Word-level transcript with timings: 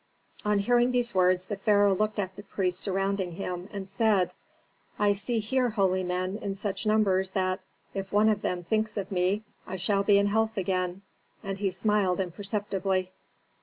On 0.43 0.57
hearing 0.57 0.89
these 0.89 1.13
words 1.13 1.45
the 1.45 1.55
pharaoh 1.57 1.93
looked 1.93 2.17
at 2.17 2.35
the 2.35 2.41
priests 2.41 2.81
surrounding 2.81 3.33
him, 3.33 3.69
and 3.71 3.87
said, 3.87 4.33
"I 4.97 5.13
see 5.13 5.37
here 5.37 5.69
holy 5.69 6.03
men 6.03 6.37
in 6.41 6.55
such 6.55 6.87
numbers 6.87 7.29
that, 7.37 7.59
if 7.93 8.11
one 8.11 8.27
of 8.29 8.41
them 8.41 8.63
thinks 8.63 8.97
of 8.97 9.11
me, 9.11 9.43
I 9.67 9.75
shall 9.75 10.01
be 10.01 10.17
in 10.17 10.25
health 10.25 10.57
again." 10.57 11.03
And 11.43 11.59
he 11.59 11.69
smiled 11.69 12.19
imperceptibly. 12.19 13.11